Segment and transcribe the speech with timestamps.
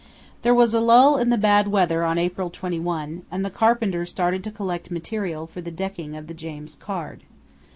[0.41, 4.43] There was a lull in the bad weather on April 21, and the carpenter started
[4.45, 7.21] to collect material for the decking of the James Caird.